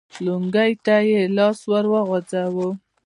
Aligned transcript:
لونګۍ 0.25 0.71
ته 0.85 0.95
يې 1.09 1.21
لاس 1.37 1.59
ور 1.69 1.85
وغځاوه. 1.93 2.69